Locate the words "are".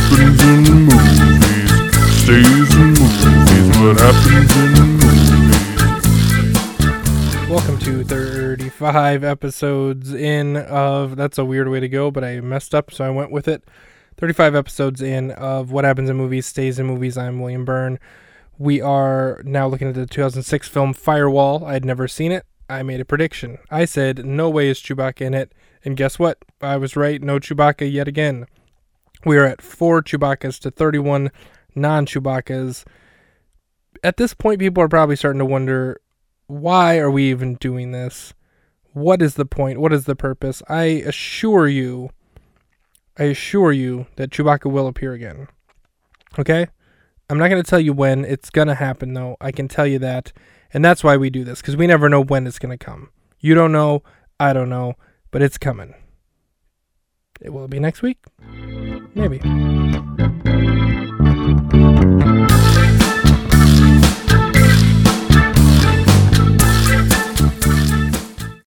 18.80-19.42, 29.36-29.44, 34.82-34.88, 36.98-37.10